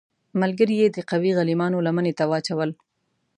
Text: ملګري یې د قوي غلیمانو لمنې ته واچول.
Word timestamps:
ملګري 0.41 0.75
یې 0.81 0.87
د 0.91 0.97
قوي 1.09 1.31
غلیمانو 1.37 1.83
لمنې 1.87 2.13
ته 2.19 2.23
واچول. 2.31 2.71